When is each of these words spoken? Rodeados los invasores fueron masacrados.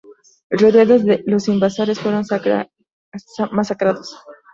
Rodeados 0.49 1.03
los 1.27 1.47
invasores 1.47 1.99
fueron 1.99 2.23
masacrados. 3.51 4.19